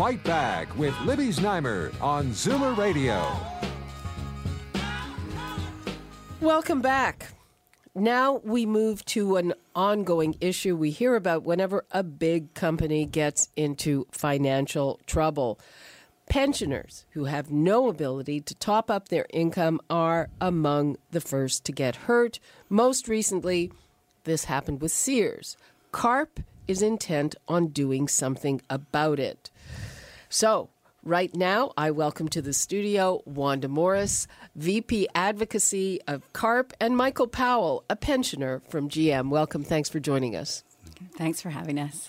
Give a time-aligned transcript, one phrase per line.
[0.00, 3.36] Fight Back with Libby Znaimer on Zoomer Radio.
[6.40, 7.34] Welcome back.
[7.94, 13.50] Now we move to an ongoing issue we hear about whenever a big company gets
[13.56, 15.60] into financial trouble.
[16.30, 21.72] Pensioners who have no ability to top up their income are among the first to
[21.72, 22.40] get hurt.
[22.70, 23.70] Most recently,
[24.24, 25.58] this happened with Sears.
[25.92, 29.50] CARP is intent on doing something about it.
[30.32, 30.70] So,
[31.02, 37.26] right now, I welcome to the studio Wanda Morris, VP Advocacy of CARP, and Michael
[37.26, 39.30] Powell, a pensioner from GM.
[39.30, 39.64] Welcome.
[39.64, 40.62] Thanks for joining us.
[41.16, 42.08] Thanks for having us.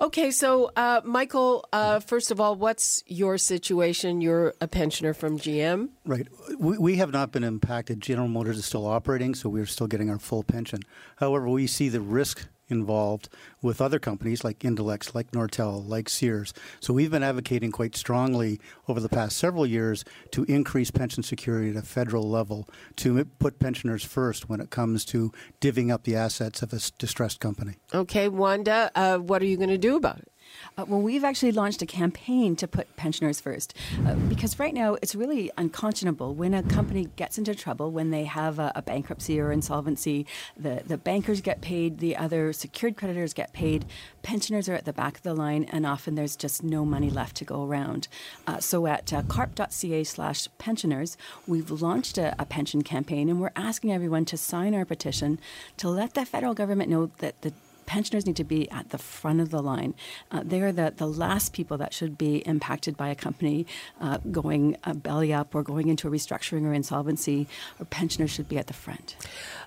[0.00, 4.20] Okay, so uh, Michael, uh, first of all, what's your situation?
[4.20, 5.90] You're a pensioner from GM.
[6.04, 6.26] Right.
[6.58, 8.00] We, we have not been impacted.
[8.00, 10.80] General Motors is still operating, so we're still getting our full pension.
[11.18, 13.28] However, we see the risk involved
[13.62, 16.52] with other companies like Indalex, like Nortel, like Sears.
[16.80, 21.70] So we've been advocating quite strongly over the past several years to increase pension security
[21.70, 26.16] at a federal level, to put pensioners first when it comes to divvying up the
[26.16, 27.74] assets of a distressed company.
[27.94, 30.32] Okay, Wanda, uh, what are you going to do about it?
[30.76, 34.96] Uh, well, we've actually launched a campaign to put pensioners first uh, because right now
[35.02, 39.38] it's really unconscionable when a company gets into trouble, when they have a, a, bankruptcy
[39.40, 43.84] or insolvency, the, the bankers get paid, the other secured creditors get paid,
[44.22, 47.36] pensioners are at the back of the line, and often there's just no money left
[47.36, 48.08] to go around.
[48.46, 53.52] Uh, so at uh, carp.ca slash pensioners, we've launched a, a pension campaign and we're
[53.56, 55.38] asking everyone to sign our petition
[55.76, 57.52] to let the federal government know that the
[57.90, 59.94] pensioners need to be at the front of the line.
[60.30, 63.66] Uh, they're the, the last people that should be impacted by a company
[64.00, 67.48] uh, going uh, belly up or going into a restructuring or insolvency,
[67.80, 69.16] or pensioners should be at the front.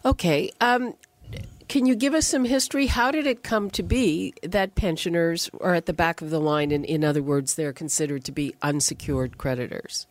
[0.05, 0.49] Okay.
[0.61, 0.95] Um,
[1.67, 2.87] can you give us some history?
[2.87, 6.71] How did it come to be that pensioners are at the back of the line,
[6.71, 10.07] and in other words, they're considered to be unsecured creditors?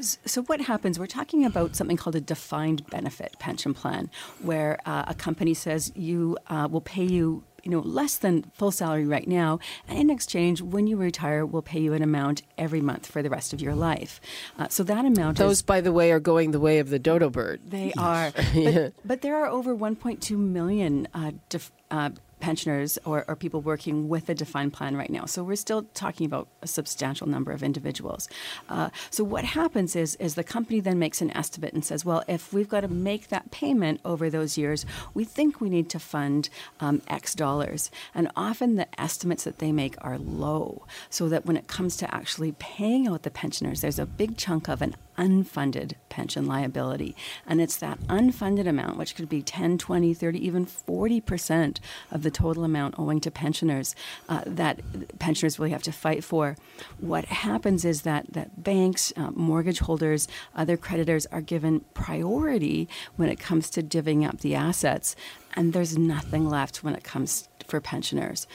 [0.00, 0.98] So, what happens?
[0.98, 4.10] We're talking about something called a defined benefit pension plan,
[4.40, 8.70] where uh, a company says you uh, will pay you you know less than full
[8.70, 9.58] salary right now
[9.88, 13.30] and in exchange when you retire we'll pay you an amount every month for the
[13.30, 14.20] rest of your life.
[14.58, 16.98] Uh, so that amount those is, by the way are going the way of the
[16.98, 17.60] dodo bird.
[17.68, 18.32] They are.
[18.54, 22.10] But, but, there are over 1.2 million uh, def, uh,
[22.42, 25.24] pensioners or, or, people working with a defined plan right now.
[25.26, 28.28] So we're still talking about a substantial number of individuals.
[28.68, 32.24] Uh, so what happens is, is the company then makes an estimate and says, well,
[32.26, 36.00] if we've got to make that payment over those years, we think we need to
[36.00, 36.48] fund
[36.80, 37.92] um, X dollars.
[38.12, 42.12] And often the estimates that they make are low, so that when it comes to
[42.12, 47.14] actually paying out the pensioners, there's a big chunk of an unfunded pension liability.
[47.46, 51.78] And it's that unfunded amount, which could be 10, 20, 30, even 40%
[52.10, 53.94] of the total amount owing to pensioners,
[54.28, 54.80] uh, that
[55.18, 56.56] pensioners really have to fight for.
[56.98, 63.28] What happens is that, that banks, uh, mortgage holders, other creditors are given priority when
[63.28, 65.14] it comes to divvying up the assets,
[65.54, 68.46] and there's nothing left when it comes for pensioners.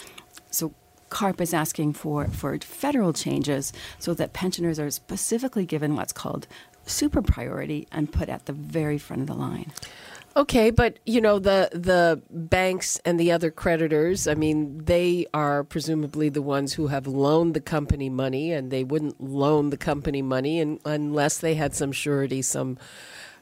[0.51, 0.73] So
[1.09, 6.47] CARP is asking for, for federal changes so that pensioners are specifically given what's called
[6.85, 9.71] super priority and put at the very front of the line.
[10.35, 14.27] Okay, but you know the the banks and the other creditors.
[14.27, 18.83] I mean, they are presumably the ones who have loaned the company money, and they
[18.83, 22.77] wouldn't loan the company money unless they had some surety, some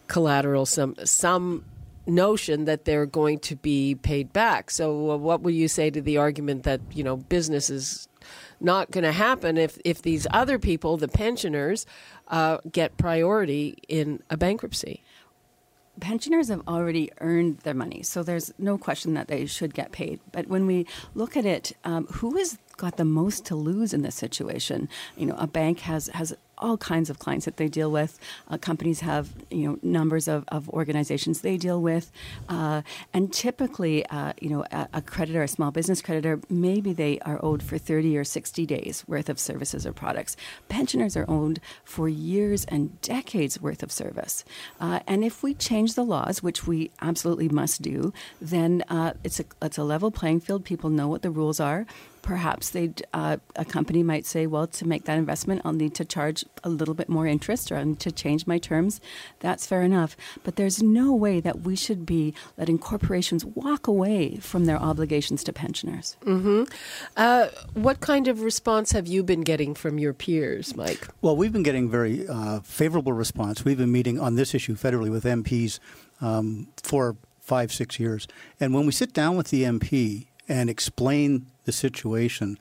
[0.08, 1.66] collateral, some some
[2.08, 4.72] notion that they're going to be paid back.
[4.72, 8.08] So, what will you say to the argument that you know business is
[8.60, 11.86] not going to happen if if these other people, the pensioners,
[12.28, 15.02] uh, get priority in a bankruptcy?
[16.00, 20.19] pensioners have already earned their money, so there's no question that they should get paid.
[20.31, 24.01] But when we look at it, um, who has got the most to lose in
[24.01, 24.90] this situation?
[25.16, 28.19] You know, a bank has has all kinds of clients that they deal with.
[28.50, 32.12] Uh, companies have you know numbers of, of organizations they deal with,
[32.50, 32.81] uh,
[33.13, 37.40] and typically uh, you know a, a, creditor, a small business creditor, maybe they are
[37.44, 40.36] owed for thirty or sixty days worth of services or products.
[40.69, 44.44] Pensioners are owed for years and decades worth of service,
[44.80, 49.40] uh, and if we change the laws, which we absolutely must do, then uh, it's
[49.40, 50.63] a it's a level playing field.
[50.63, 51.86] People know what the rules are
[52.25, 56.06] perhaps they uh, a company might say, well, to make that investment, I'll need to
[56.06, 59.00] charge a little bit more interest, or to change my terms.
[59.39, 60.18] That's fair enough.
[60.44, 65.44] But there's no way that we should be letting corporations walk away from their obligations
[65.45, 66.18] to pensioners.
[66.25, 66.63] Mm-hmm.
[67.15, 71.07] Uh, what kind of response have you been getting from your peers, Mike?
[71.21, 73.63] Well, we've been getting very uh, favorable response.
[73.63, 75.80] We've been meeting on this issue federally with MPs
[76.21, 78.27] um, for five, six years,
[78.59, 82.57] and when we sit down with the MP and explain the situation,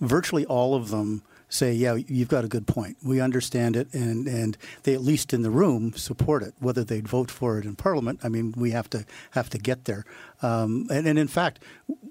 [0.00, 2.96] virtually all of them say, "Yeah, you've got a good point.
[3.02, 6.54] We understand it," and and they at least in the room support it.
[6.58, 9.84] Whether they'd vote for it in Parliament, I mean, we have to have to get
[9.84, 10.04] there.
[10.42, 11.60] Um, and, and, in fact,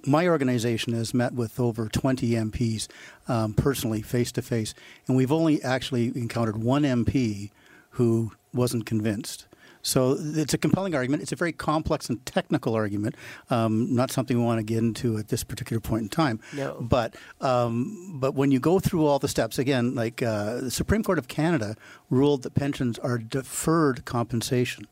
[0.05, 2.87] my organization has met with over 20 MPs
[3.27, 4.73] um, personally, face to face,
[5.07, 7.51] and we've only actually encountered one MP
[7.91, 9.45] who wasn't convinced.
[9.85, 11.21] So it's a compelling argument.
[11.21, 13.15] It's a very complex and technical argument,
[13.51, 16.39] um, not something we want to get into at this particular point in time.
[16.53, 16.75] No.
[16.81, 21.03] But um, but when you go through all the steps, again, like uh, the Supreme
[21.03, 21.75] Court of Canada
[22.09, 24.87] ruled that pensions are deferred compensation.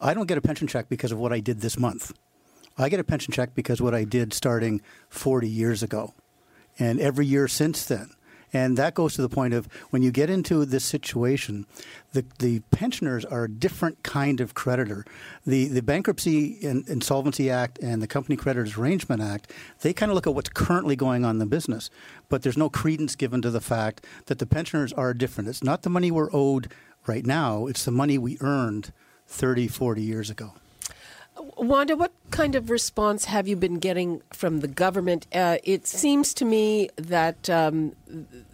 [0.00, 2.12] I don't get a pension check because of what I did this month.
[2.76, 6.14] I get a pension check because what I did starting 40 years ago.
[6.80, 8.10] And every year since then,
[8.52, 11.66] and that goes to the point of when you get into this situation,
[12.12, 15.04] the, the pensioners are a different kind of creditor.
[15.46, 19.50] The, the Bankruptcy and Insolvency Act and the Company Creditors Arrangement Act,
[19.80, 21.88] they kind of look at what's currently going on in the business,
[22.28, 25.48] but there's no credence given to the fact that the pensioners are different.
[25.48, 26.70] It's not the money we're owed
[27.06, 28.92] right now, it's the money we earned
[29.26, 30.52] 30, 40 years ago.
[31.56, 35.26] Wanda, what kind of response have you been getting from the government?
[35.32, 37.94] Uh, it seems to me that um,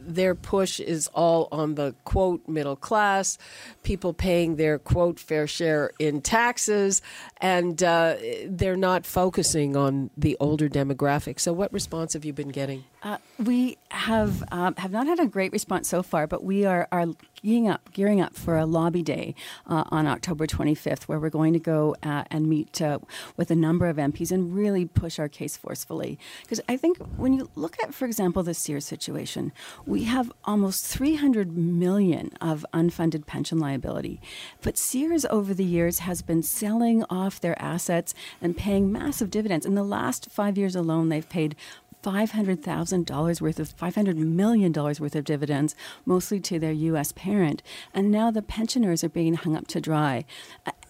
[0.08, 3.38] their push is all on the quote middle class,
[3.82, 7.02] people paying their quote fair share in taxes,
[7.40, 8.16] and uh,
[8.46, 11.38] they're not focusing on the older demographic.
[11.38, 12.84] So, what response have you been getting?
[13.02, 16.88] Uh, we have um, have not had a great response so far, but we are
[16.90, 17.06] are
[17.42, 19.34] gearing up gearing up for a lobby day
[19.66, 22.98] uh, on October 25th, where we're going to go uh, and meet uh,
[23.36, 26.18] with a number of MPs and really push our case forcefully.
[26.42, 29.52] Because I think when you look at, for example, the Sears situation,
[29.86, 34.20] we have almost 300 million of unfunded pension liability,
[34.62, 39.66] but Sears over the years has been selling off their assets and paying massive dividends.
[39.66, 41.56] In the last five years alone, they've paid
[42.02, 45.74] $500,000 worth of $500 million worth of dividends,
[46.06, 47.12] mostly to their U.S.
[47.12, 47.62] parent.
[47.92, 50.24] And now the pensioners are being hung up to dry.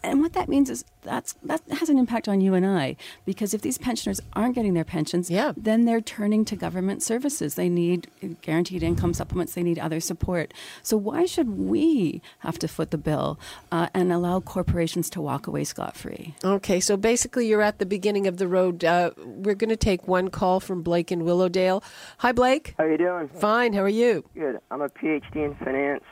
[0.09, 3.55] And what that means is that's that has an impact on you and I because
[3.55, 5.53] if these pensioners aren't getting their pensions, yeah.
[5.57, 7.55] then they're turning to government services.
[7.55, 8.09] They need
[8.43, 9.55] guaranteed income supplements.
[9.55, 10.53] They need other support.
[10.83, 13.39] So why should we have to foot the bill
[13.71, 16.35] uh, and allow corporations to walk away scot free?
[16.45, 18.85] Okay, so basically you're at the beginning of the road.
[18.85, 21.83] Uh, we're going to take one call from Blake in Willowdale.
[22.19, 22.75] Hi, Blake.
[22.79, 23.29] How are you doing?
[23.29, 23.75] Fine.
[23.75, 24.25] How are you?
[24.35, 24.59] Good.
[24.71, 26.05] I'm a PhD in finance,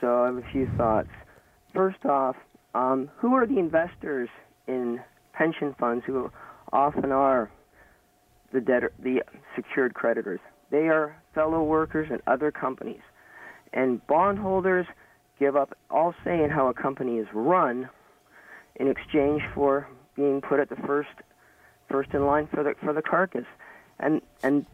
[0.00, 1.08] so I have a few thoughts.
[1.74, 2.36] First off,
[2.76, 4.28] um, who are the investors
[4.66, 5.00] in
[5.32, 6.30] pension funds who
[6.72, 7.50] often are
[8.52, 9.22] the debtor, the
[9.54, 10.40] secured creditors?
[10.70, 13.00] They are fellow workers in other companies,
[13.72, 14.86] and bondholders
[15.38, 17.88] give up all say in how a company is run
[18.76, 21.08] in exchange for being put at the first
[21.88, 23.46] first in line for the for the carcass,
[23.98, 24.66] and and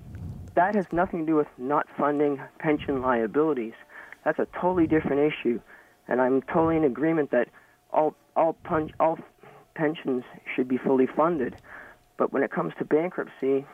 [0.56, 3.74] that has nothing to do with not funding pension liabilities.
[4.24, 5.60] That's a totally different issue,
[6.08, 7.48] and I'm totally in agreement that
[7.92, 8.56] all all
[9.00, 9.18] all
[9.74, 11.56] pensions should be fully funded.
[12.16, 13.64] But when it comes to bankruptcy,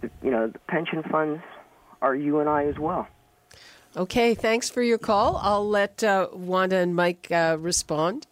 [0.00, 1.42] the, you know, the pension funds
[2.00, 3.08] are you and I as well.
[3.96, 5.36] Okay, thanks for your call.
[5.38, 8.26] I'll let uh, Wanda and Mike uh, respond.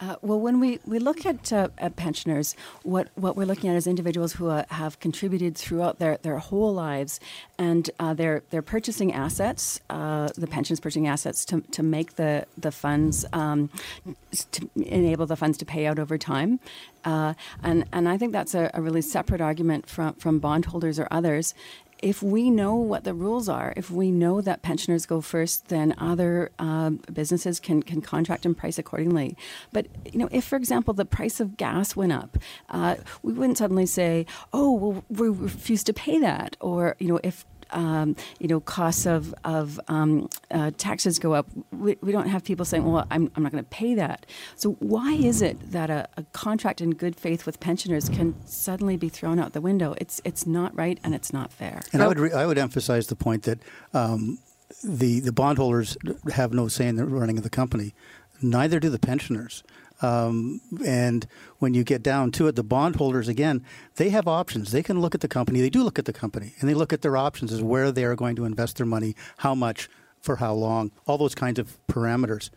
[0.00, 3.76] Uh, well, when we, we look at, uh, at pensioners, what, what we're looking at
[3.76, 7.20] is individuals who uh, have contributed throughout their, their whole lives,
[7.58, 12.44] and uh, they're, they're purchasing assets, uh, the pensions purchasing assets to, to make the,
[12.58, 13.70] the funds, um,
[14.50, 16.58] to enable the funds to pay out over time.
[17.04, 21.06] Uh, and, and I think that's a, a really separate argument from, from bondholders or
[21.10, 21.54] others
[21.98, 25.94] if we know what the rules are, if we know that pensioners go first, then
[25.98, 29.36] other uh, businesses can, can contract and price accordingly.
[29.72, 32.38] But you know, if for example the price of gas went up,
[32.70, 37.20] uh, we wouldn't suddenly say, "Oh, well, we refuse to pay that," or you know,
[37.22, 42.28] if um, you know, costs of, of um, uh, taxes go up, we, we, don't
[42.28, 44.26] have people saying, well, I'm, I'm not going to pay that.
[44.56, 48.96] So why is it that a, a, contract in good faith with pensioners can suddenly
[48.96, 49.94] be thrown out the window?
[49.98, 51.82] It's, it's not right and it's not fair.
[51.92, 53.60] And I would, re- I would emphasize the point that
[53.92, 54.38] um,
[54.82, 55.96] the, the bondholders
[56.32, 57.94] have no say in the running of the company.
[58.42, 59.62] Neither do the pensioners.
[60.02, 61.26] Um, and
[61.58, 63.64] when you get down to it, the bondholders, again,
[63.96, 64.72] they have options.
[64.72, 65.60] They can look at the company.
[65.60, 68.04] They do look at the company, and they look at their options as where they
[68.04, 69.88] are going to invest their money, how much,
[70.20, 72.50] for how long, all those kinds of parameters.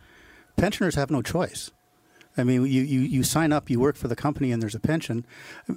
[0.56, 1.70] Pensioners have no choice.
[2.38, 4.80] I mean, you, you, you sign up, you work for the company, and there's a
[4.80, 5.26] pension,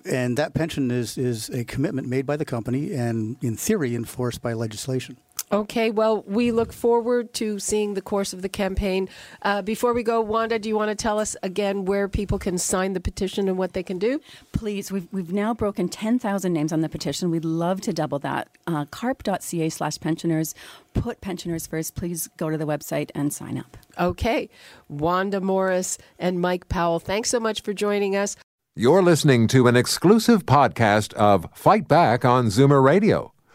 [0.06, 4.42] and that pension is, is a commitment made by the company and, in theory, enforced
[4.42, 5.18] by legislation.
[5.52, 9.10] Okay, well, we look forward to seeing the course of the campaign.
[9.42, 12.58] Uh, before we go, Wanda, do you want to tell us again where people can
[12.58, 14.22] sign the petition and what they can do?
[14.54, 17.32] Please, we've, we've now broken 10,000 names on the petition.
[17.32, 18.48] We'd love to double that.
[18.66, 20.56] Uh, carp.ca slash pensioners.
[20.94, 21.96] Put pensioners first.
[21.96, 23.76] Please go to the website and sign up.
[24.00, 24.50] Okay.
[24.88, 28.38] Wanda Morris and Mike Powell, thanks so much for joining us.
[28.74, 33.34] You're listening to an exclusive podcast of Fight Back on Zoomer Radio